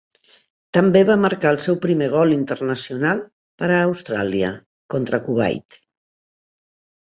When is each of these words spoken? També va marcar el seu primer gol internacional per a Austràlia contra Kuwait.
També 0.77 1.03
va 1.09 1.17
marcar 1.25 1.51
el 1.55 1.59
seu 1.65 1.77
primer 1.83 2.07
gol 2.13 2.33
internacional 2.37 3.21
per 3.63 3.71
a 3.75 3.79
Austràlia 3.91 4.51
contra 4.97 5.23
Kuwait. 5.29 5.81